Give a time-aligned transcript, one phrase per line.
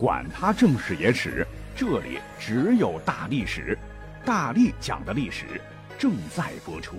[0.00, 3.78] 管他正史野史，这里只有大历史，
[4.24, 5.60] 大力讲的历史
[5.98, 6.96] 正在播出。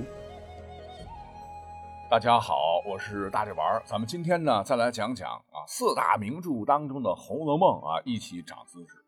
[2.11, 9.03] 大家好，我是大力丸，咱们今天呢再来讲讲啊四大名著当中的《红楼梦》啊，一起长知识。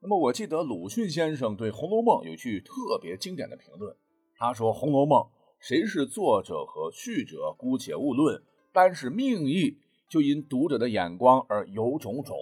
[0.00, 3.94] 那么我记得鲁迅先生对《红楼梦》有句特别经典的评论，
[4.36, 5.20] 他说：“《红楼梦》
[5.60, 8.42] 谁是作者和序者，姑且勿论，
[8.72, 9.78] 单是命意，
[10.10, 12.36] 就因读者的眼光而有种种。”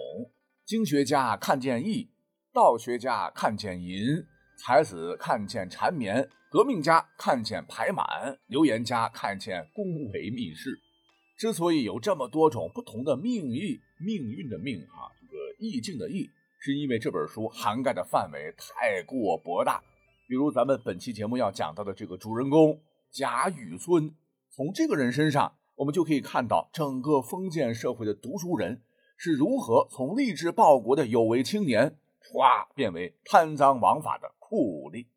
[0.65, 2.09] 经学家看见义，
[2.53, 4.25] 道学家看见淫，
[4.57, 10.79] 才子看见缠绵，革命家看见排满，留言家看见宫闱秘事。
[11.37, 16.29] 之所以有这么多种不同的命意，命运的命啊，这个意境的意，
[16.61, 19.83] 是因为这本书涵盖的范围太过博大。
[20.29, 22.79] 比如咱们本期节目要讲到的这个主人公
[23.11, 24.15] 贾雨村，
[24.49, 28.81] 从这个人身上，我们就可以看到整个封建社会的读书人。
[29.15, 35.07] 是如何从立志报国的有为青年，唰变为贪赃枉法的酷吏？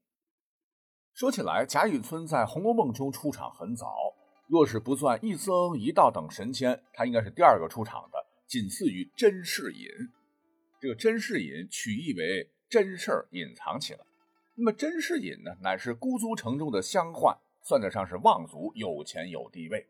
[1.12, 4.14] 说起来，贾雨村在《红楼梦》中出场很早，
[4.47, 9.88] 若是不算一僧一道等神仙，他应该是第二个出场的，仅次于甄士隐。
[10.78, 14.00] 这个甄士隐取意为真事儿隐藏起来。
[14.55, 19.86] 那么甄士隐呢，乃是姑苏城中的乡宦，算得上是望族，有钱有地位。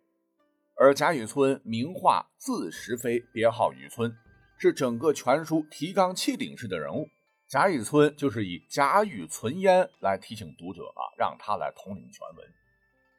[0.78, 4.14] 而贾雨村名画字石飞，别号雨村，
[4.58, 7.08] 是整个全书提纲挈领式的人物。
[7.48, 12.46] 贾雨村就是以贾雨存焉来提醒读者啊，让他来统领全文。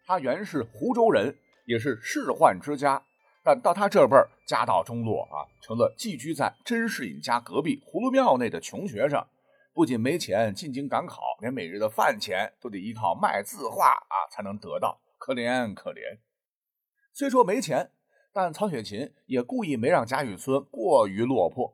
[0.05, 1.35] 他原是湖州人，
[1.65, 3.03] 也是仕宦之家，
[3.43, 9.25] 但到他这辈儿家道中落啊，成了寄居在甄士隐家隔壁葫芦庙内的穷学生。
[9.73, 16.19] 不仅没钱进京赶考，连每日的饭钱都得依靠卖字画啊才能得到，可怜可怜。
[17.17, 17.89] 虽说没钱，
[18.31, 21.69] 但曹雪芹也故意没让贾雨村过于落魄。《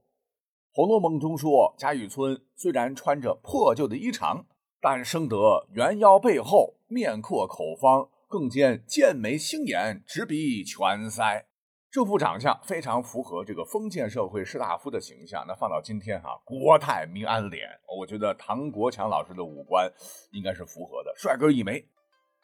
[0.72, 4.46] 红楼梦》中说，贾雨村虽然穿着破旧的衣裳，
[4.80, 11.44] 但生得圆腰背厚，面阔口方，更兼剑眉星眼，直鼻全腮。
[11.92, 15.44] 这副长相非常符合这个封建社会士大夫的形象。
[15.46, 17.68] 那放到今天哈，国泰民安脸，
[18.00, 19.92] 我觉得唐国强老师的五官
[20.32, 21.86] 应该是符合的，帅哥一枚。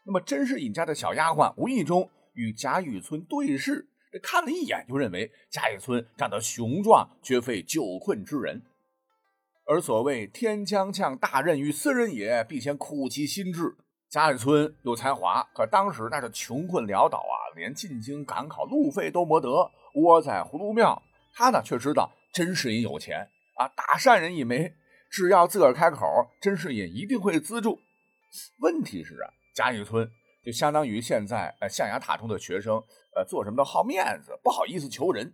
[0.04, 2.10] 那么甄士隐家的小丫鬟无意中。
[2.40, 8.64] 与贾雨村对视，这看了一眼就认为贾雨村长得雄壮，绝非久困之人。
[9.66, 13.76] 而所谓天将降大任于斯人也，必先苦其心志。
[14.10, 21.04] 贾雨村有才华，可当时那是穷困潦倒啊，连进京赶考路费都没得，窝在葫芦庙。
[21.34, 24.74] 他呢却知道甄士隐有钱啊，大善人一枚，
[25.12, 26.08] 只要自个开口，
[26.42, 27.80] 甄士隐一定会资助。
[28.60, 30.10] 问题是啊，贾雨村。
[30.42, 32.82] 就相当于现在，呃，象牙塔中的学生，
[33.16, 35.34] 呃，做什么都好面子，不好意思求人。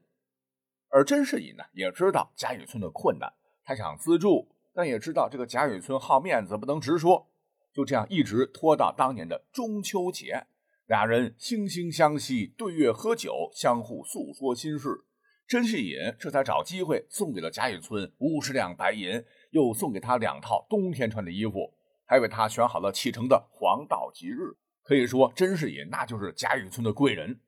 [0.90, 3.32] 而甄士隐呢，也知道贾雨村的困难，
[3.64, 7.28] 他想资助，但也知道这个贾雨村好面子，不能直说。
[7.74, 10.48] 就这样一直拖到当年的中秋节，
[10.86, 15.04] 俩人惺惺相惜，对月喝酒，相互诉说心事。
[15.46, 21.74] 甄士隐这才找机会送给了贾雨村五十两白银，又送给他两套冬天穿的衣服，
[22.06, 24.56] 还为他选好了启程的黄道吉日。
[24.86, 27.40] 可以说，甄士隐那就是贾雨村的贵人。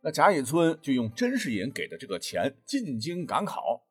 [0.00, 3.82] 那贾雨村就用甄士隐给的这个钱进京赶考，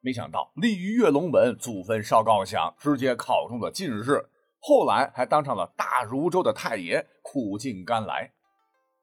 [0.00, 4.30] 没想到立于跃龙门，祖坟烧高香，直接考中了进士。
[4.58, 8.32] 后来还当上了大如州的太爷，苦尽甘来。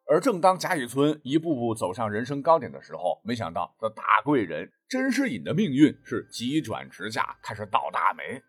[0.09, 8.41] 而正当贾雨村一步步走上人生高点的时候，没想到这大贵人甄士隐的命运是急转直下，开始倒大霉。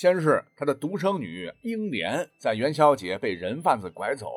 [0.00, 4.32] 先是他的独生女英莲在元宵节被人贩子拐走，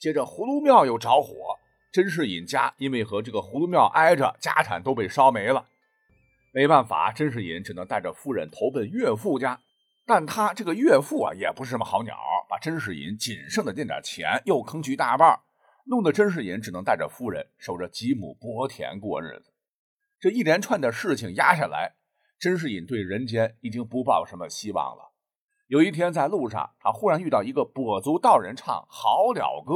[0.00, 1.58] 接着葫芦庙又着火，
[1.92, 5.66] 甄士隐家因为和这个葫芦庙挨着，家产都被烧没了。
[6.54, 9.60] 没办法，甄士隐只能带着夫人投奔岳父家，
[10.06, 12.16] 但他这个岳父啊也不是什么好鸟，
[12.48, 15.38] 把甄士隐仅剩的那点钱又坑去大半，
[15.84, 19.52] 弄得甄士隐只能带着夫人守着几亩薄田过日子。
[20.18, 21.96] 这一连串的事情压下来。
[22.42, 25.12] 甄士隐对人间已经不抱什么希望了。
[25.68, 29.74] 有一天在路上，他忽然遇到一个跛足道人唱《好了歌》：“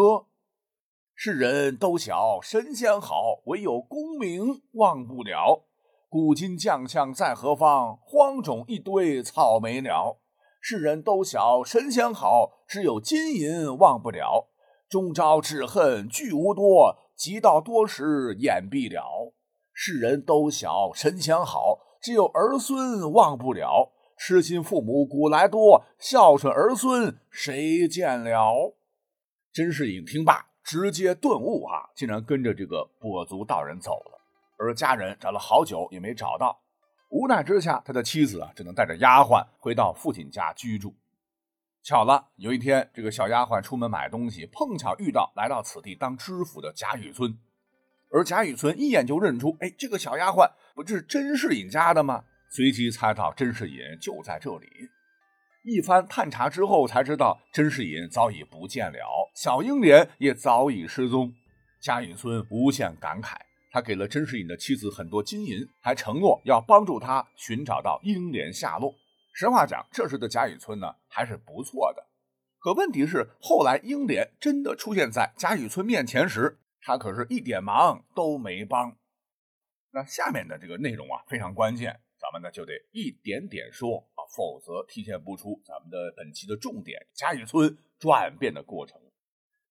[1.15, 5.63] 世人都晓神仙好，唯有功名忘不了。
[6.09, 8.01] 古今将相在何方？
[8.03, 10.19] 荒冢一堆草没了。
[10.61, 14.49] 世人都晓神仙好，只有金银忘不了。
[14.89, 19.33] 终朝只恨聚无多，及到多时眼闭了。
[19.73, 28.77] 世人都晓神仙好。”只有儿孙忘不了，痴心父母古来多，孝顺儿孙谁见了？
[29.53, 34.21] 甄士隐听罢，直接顿悟啊，竟然跟着这个跛足道人走了。
[34.57, 36.57] 而家人找了好久也没找到，
[37.09, 40.95] 无奈之下，他的妻子啊只能带着丫鬟回到父亲家居住。
[41.83, 47.37] 巧了，有一天，这个小丫鬟出门买东西，碰巧遇到来到此地当知府的贾雨村，
[48.13, 52.23] 而贾雨村一眼就认出，哎，这个小丫鬟不是甄士隐家的吗？
[52.51, 54.67] 随即猜到甄士隐就在这里。
[55.65, 58.99] 一番探查之后，才知道甄士隐早已不见了，
[59.35, 61.33] 小英莲也早已失踪。
[61.81, 63.37] 贾雨村无限感慨，
[63.73, 68.95] 他给了甄士隐的妻子很多金银，还承诺要帮助他寻找到英莲下落。
[69.33, 72.05] 实话讲，这时的贾雨村呢还是不错的。
[72.59, 78.95] 可问题是，后来英莲真的出现在贾雨村面前时，他可是一点忙都没帮。
[79.97, 89.01] 那下面的这个内容啊非常关键，咱们呢就得一点点说啊，否则体现不出咱们的本期的重点——贾雨村转变的过程。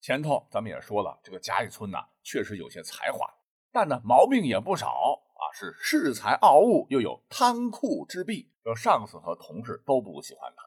[0.02, 3.32] 前头咱们也说了，这个贾雨村呢确实有些才华，
[3.72, 8.50] 但呢毛病也不少啊，是恃才傲物，又有贪酷之弊。
[8.64, 10.64] 说上司和同事都不喜欢他。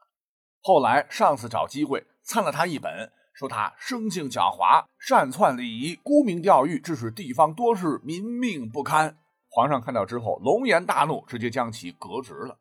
[0.61, 9.17] 后来上司找机会参了他一本，说他生性狡猾，擅篡礼仪，沽名钓誉，致使地方多事，民命不堪。
[9.49, 12.59] 皇上看到之后，龙颜大怒，直接将其革职了。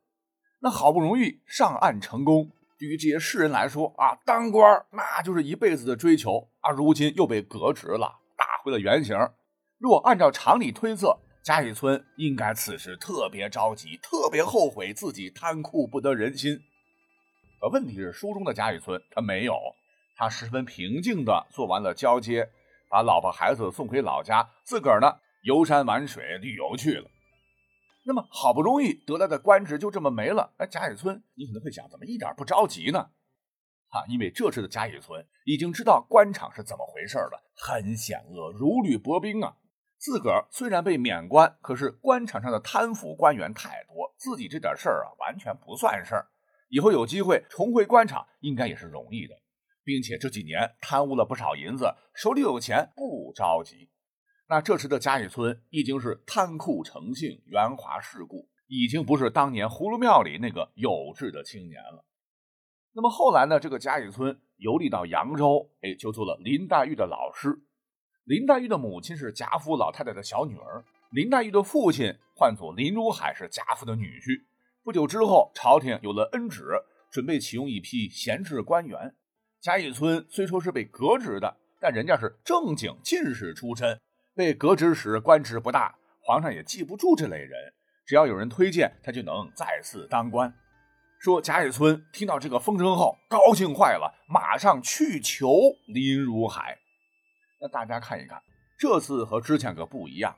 [0.61, 9.17] 那好不容易上岸成功，对于这些士人来说啊，当官那就是一辈子的追求啊，如今又被革职了，打回了原形。
[9.79, 16.59] 若按照常理推测，贾雨村应该此时特别着急，特别后悔自己贪酷不得人心。
[17.61, 19.55] 可问题是，书中的贾雨村他没有，
[20.17, 22.49] 他十分平静的做完了交接，
[22.91, 25.13] 把老婆孩子送回老家，自个儿呢
[25.43, 27.11] 游山玩水旅游去了。
[28.05, 33.11] 那么好不容易得来的官职就这么没了，哎，贾雨村，你可能会想，怎么一点不着急呢？
[33.91, 39.57] 啊，因为这时的贾雨村已经知道官场是怎么回事了，很险恶，如履薄冰啊。
[39.99, 46.29] 自个儿虽然被免官，可是官场上的贪腐官员太多，自己这点事儿啊完全不算事儿。
[46.69, 49.35] 以后有机会重回官场，应该也是容易的，
[49.83, 53.88] 并且这几年贪污了不少银子，手里有钱，不着急。
[54.51, 62.03] 那这时的贾雨村已经是贪酷成性，圆滑世故，已经不是当年葫芦庙里那个有志的青年了。
[62.95, 63.61] 那么后来呢？
[63.61, 67.61] 这个贾雨村游历到扬州，哎，就做了林黛玉的老师。
[68.25, 74.45] 林黛玉的母亲是贾府老太太的小女儿，林黛玉的父亲唤作林如海，是贾府的女婿。
[74.83, 76.65] 不久之后，朝廷有了恩旨，
[77.11, 79.15] 准备启用一批闲置官员。
[79.61, 84.01] 贾雨村虽说是被革职的，但人家是正经进士出身，
[84.39, 85.93] 被革职时官职不大，
[86.23, 87.75] 皇上也记不住这类人，
[88.07, 90.55] 只要有人推荐，他就能再次当官。
[91.19, 95.51] 说贾雨村听到这个风声后，高兴坏了，马上去求
[95.89, 96.79] 林如海。
[97.61, 98.41] 那大家看一看，
[98.79, 100.37] 这次和之前可不一样。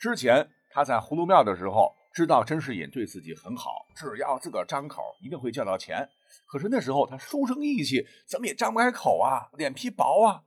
[0.00, 6.08] 之前他在葫芦庙的时候，知道甄士隐对自己很好，只要自个张口，一定会叫到钱。
[6.46, 10.40] 可是那时候他书生意气，怎么也张不开口啊，脸皮薄啊。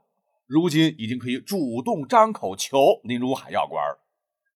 [0.45, 3.83] 如今已经可以主动张口求林如海要官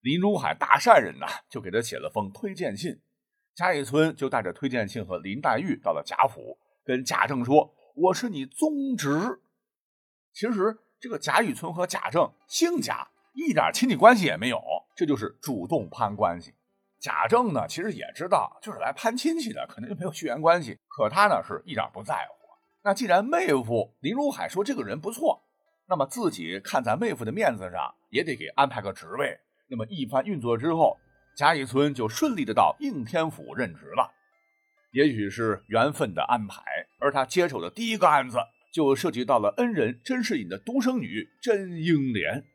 [0.02, 3.02] 林如海大善人呐，就给他写了封推荐信。
[3.56, 9.42] 贾雨村就带着推荐信和林黛玉到了贾府，跟贾政说：“我是你宗侄。”
[10.34, 10.78] 其实。
[11.02, 14.62] 这个贾雨村和贾政姓贾，一点亲戚关系也没有，
[14.98, 16.54] 这就是主动攀关系。
[17.00, 20.78] 贾政呢，其实也知道，就是来攀亲戚的，可能就没有血缘关系。
[20.90, 22.50] 可他呢，是一点不在乎。
[22.84, 25.42] 那既然妹夫林如海说这个人不错，
[25.90, 29.38] 那么自己看在妹夫的面子上，也得给安排个职位。
[29.68, 30.98] 那么一番运作之后，
[31.36, 34.14] 贾雨村就顺利的到应天府任职了。
[34.92, 36.62] 也许是缘分的安排，
[37.00, 38.38] 而他接手的第一个案子。
[38.72, 42.46] 就涉及到了恩人甄士隐的独生女甄英莲。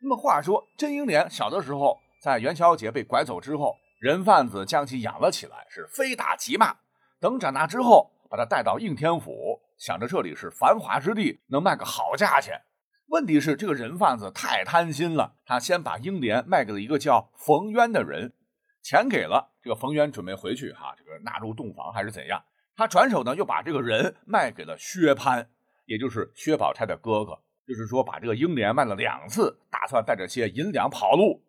[0.00, 6.74] 那么话说，甄英莲小的时候在元宵节被拐走之后，人贩子将其养了起来，是非打即骂。
[7.20, 12.60] 等长大之后，把他带到应天府，想着这里是繁华之地，能卖个好价钱。
[13.06, 18.34] 问题是这个人贩子太贪心了，他先把英莲卖给了一个叫冯渊的人，
[18.82, 22.42] 钱给了，这个冯渊准备回去哈，这个纳入洞房还是怎样？
[22.74, 25.46] 他转手呢，又把这个人卖给了薛蟠，
[25.86, 27.38] 也就是薛宝钗的哥哥。
[27.64, 31.44] 就是说，把这个英莲卖了两次，打算带着些银两跑路。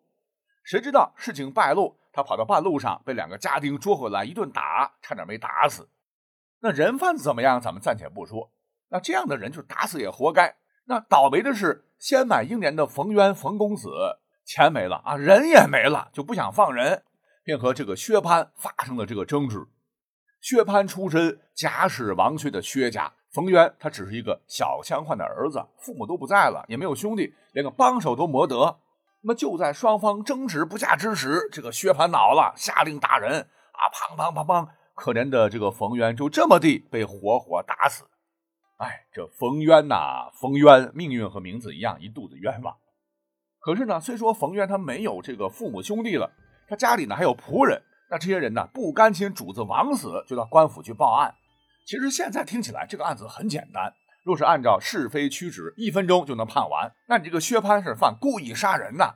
[0.62, 5.88] 谁知道事情败露，他跑到半路上被两个家丁捉回来，一顿打，差点没打死。
[6.60, 7.60] 那人贩子怎么样？
[7.60, 8.52] 咱们暂且不说。
[8.88, 10.56] 那这样的人就打死也活该。
[10.84, 13.88] 那倒霉的是，先买英莲的冯渊冯公子，
[14.44, 17.02] 钱没了啊，人也没了，就不想放人，
[17.44, 19.66] 便和这个薛蟠发生了这个争执。
[20.40, 28.78] 薛蟠出身贾史王薛的薛家，冯渊他只是一个小枪宦的儿子，父母都不在了，也没有兄弟，连个帮手都没得。
[29.22, 33.80] 那么就在双方争执不下之时，这个薛蟠恼了，下令打人啊！
[33.92, 34.68] 砰砰砰砰，
[35.00, 38.04] 可怜的这个冯渊就这么地被活活打死。
[38.76, 42.76] 哎，这冯渊呐，冯渊命运和名字一样，一肚子冤枉。
[43.58, 46.30] 可是呢，虽说冯渊他没有这个父母兄弟了，
[46.68, 51.34] 他家里呢还有仆人，那这些人呢不甘心主子枉死，就到官府去报案。
[51.86, 56.92] 其实现在听起来这个案子很简单，若是按照是非曲直，一分钟就能判完。
[57.08, 59.14] 那你这个薛蟠是犯故意杀人呐？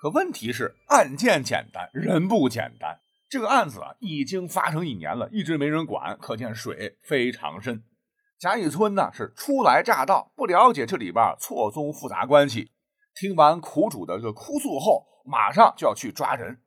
[0.00, 2.98] 可问题是案件简单，人不简单。
[3.32, 7.82] 这个案子啊已经发生一年了，一直没人管，可见水非常深。
[8.38, 12.72] 贾雨村呢是初来乍到，不了解这里边错综复杂关系。
[13.14, 16.60] 听完苦主的这个哭诉后，马上就要去抓人。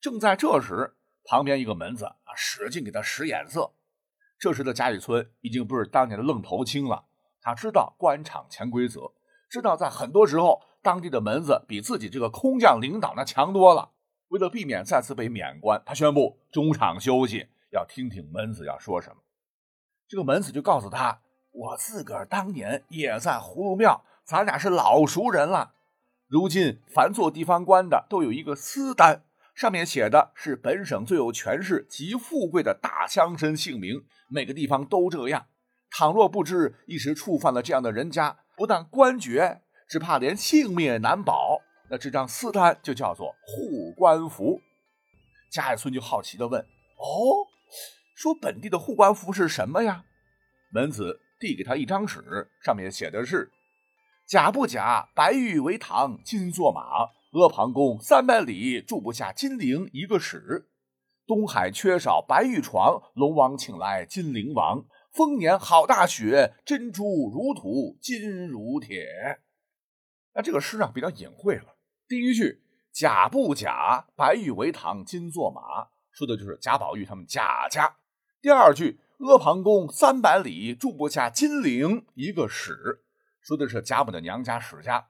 [0.00, 3.74] 正在这时，旁边一个门子啊使劲给他使眼色。
[4.36, 7.04] 这时的贾雨村已经不是当年的愣头青了，
[7.40, 9.12] 他知道官场潜规则，
[9.48, 13.92] 知道在很多时候当地的门子比自己这个空降领导那强多了。
[14.30, 19.16] 为了避免再次被免官，他宣布中场休息，要听听门子要说什么。
[20.08, 21.20] 这个门子就告诉他
[21.52, 25.74] ：“我自个儿当年也在葫芦庙，咱俩是老熟人了。
[26.28, 35.48] 如今凡做地方官的都有一个私单。”上面写的是本省最有权势及富贵的大乡绅姓名，每个地方都这样。
[35.90, 41.60] 倘若不知一时触犯了这样的人家，不但官爵，只怕连性命也难保。
[41.90, 44.62] 那这张私单就叫做护官符。
[45.50, 46.62] 贾雨村就好奇地问
[46.96, 47.48] ：“哦，
[48.14, 50.04] 说本地的护官符是什么呀？”
[50.72, 53.50] 门子递给他一张纸，上面写的是
[54.24, 60.66] ：“假不假，白玉为堂，金作马。”阿房宫三百里，住不下金陵一个史；
[61.26, 64.84] 东海缺少白玉床，龙王请来金陵王。
[65.12, 69.40] 丰年好大雪，珍珠如土，金如铁。
[70.34, 71.76] 那这个诗啊比较隐晦了。
[72.10, 77.94] 第一句“贾不贾，白玉为堂，金作马”，说的就是贾宝玉他们贾家。
[78.42, 83.04] 第二句“阿房宫三百里，住不下金陵一个史”，
[83.40, 85.06] 说的是贾母的娘家史家。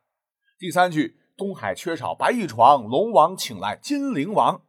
[0.58, 1.16] 第三句。
[1.38, 4.60] 东海缺少白玉床，龙王请来金陵王，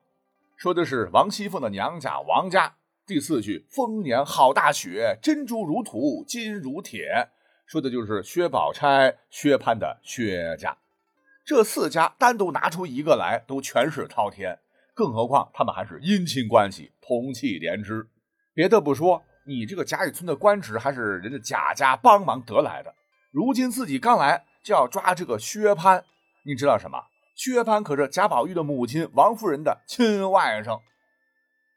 [0.56, 2.78] 说的是王熙凤的娘家王家。
[3.06, 7.28] 第四句丰年好大雪，珍珠如土，金如铁，
[7.66, 10.78] 说的就是薛宝钗、薛蟠的薛家。
[11.46, 14.60] 这四家单独拿出一个来，都权势滔天，
[14.94, 18.08] 更何况他们还是姻亲关系，同气连枝。
[18.54, 22.94] 别的不说，你这个贾雨村的官职还是人家贾家帮忙得来的，
[23.32, 26.04] 如今自己刚来就要抓这个薛蟠。
[26.46, 26.98] 你知道什么？
[27.36, 30.80] 薛蟠可是贾宝玉的母亲王夫人的亲外甥。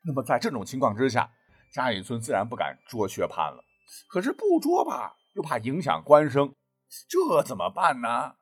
[0.07, 1.31] 那么在这种情况之下，
[1.73, 3.65] 贾雨村自然不敢捉薛蟠了。
[4.09, 6.55] 可是不捉吧，又怕影响官声，
[7.09, 8.35] 这怎么办呢？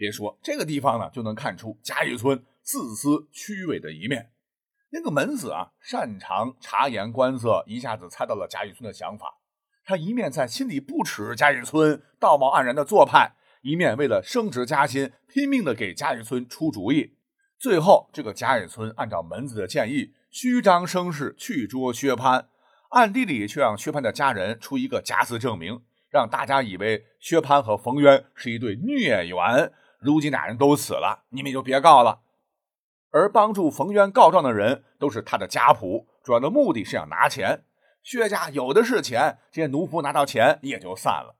[0.00, 4.30] 别说这个地方呢，就能看出贾雨村自私虚伪的一面。
[4.92, 9.40] 那个门子啊，擅长察言观色，一下子猜到了贾雨村的想法。
[9.84, 13.34] 他一面在心里不耻贾雨村道貌岸然的做派。
[13.60, 17.18] 一面为了升职加薪，拼命的给贾雨村出主意。
[17.58, 22.46] 最后，这个贾雨村按照门子的建议，虚张声势去捉薛蟠，
[22.88, 29.70] 暗地里却让薛蟠的家人出一个假死证明，让大家以为薛蟠和冯渊是一对孽缘。
[30.00, 32.22] 如今俩人都死了，你们也就别告了。
[33.10, 37.64] 而帮助冯渊告状的人都是他的家仆，主要的目的是想拿钱。
[38.02, 41.36] 薛家有的是钱，这些奴仆拿到钱也就散了。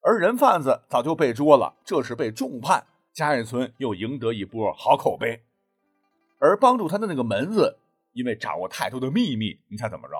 [0.00, 5.44] 而人贩子早就被捉了，这是被重判，贾雨村又赢得一波好口碑。
[6.38, 7.78] 而帮助他的那个门子，
[8.12, 10.14] 因为掌握太多的秘密，你猜怎么着？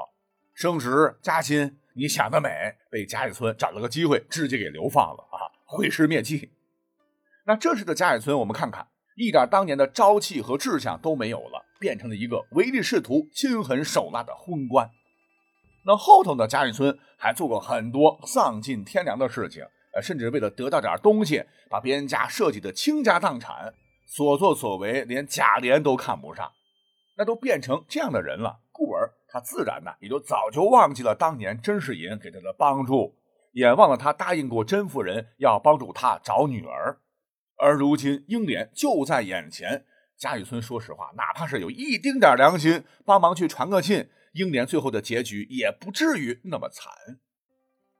[0.53, 2.77] 升职加薪，你想得美！
[2.91, 6.51] 被贾雨村找了个机会，直接给流放了啊，毁尸灭迹。
[7.47, 14.91] 那这时的贾雨村，我们看看，一点当年的朝气和志向都没有了，变成了一个唯利是图、心狠手辣的昏官。
[15.85, 19.65] 那后头的贾雨村还做过很多丧尽天良的事情。
[19.95, 23.73] 呃甚至为了得到点东西，把别人家设计的倾家荡产，
[24.05, 26.53] 所作所为连贾琏都看不上，
[27.17, 33.15] 那都变成这样的人了，故而他自然呢也就早就忘记了当年甄士隐给他的帮助，
[33.53, 36.99] 也忘了他答应过甄夫人要帮助他找女儿，
[37.59, 39.85] 而如今英莲就在眼前，
[40.17, 46.93] 贾雨村说实话，哪怕是有一丁点良心，帮忙去传个信，英莲最后的结局也不至于那么惨，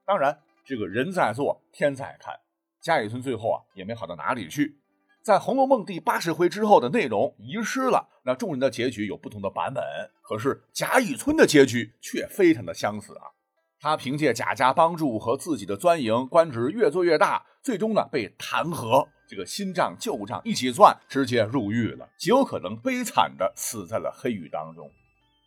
[0.05, 0.39] 当然。
[0.69, 2.41] 这个人在做，天在看。
[2.81, 4.81] 贾雨村最后啊，也没好到哪里去。
[5.23, 9.81] 在《红楼梦》第八十回之后的内容遗失了，那众人的结局有不同的版本。
[10.21, 13.31] 可是贾雨村的结局却非常的相似啊！
[13.79, 24.89] 他凭借贾家帮助和自己的钻营，官职越做越大，最终呢被弹劾，这个新账旧账一起算，直接入狱了，极有可能悲惨的死在了黑狱当中。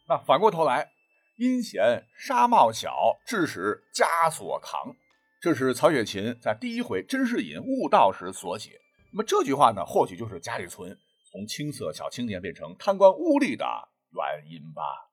[0.09, 0.91] 那反过头来，
[1.37, 4.95] 阴险纱帽小，致使枷锁扛，
[5.41, 8.81] 这是曹雪芹在第一回甄士隐悟道时所写。
[9.13, 10.97] 那么这句话呢，或许就是贾雨村
[11.31, 13.65] 从青涩小青年变成贪官污吏的
[14.13, 15.10] 原因吧。